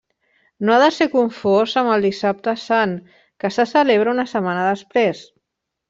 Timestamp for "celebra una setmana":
3.77-4.69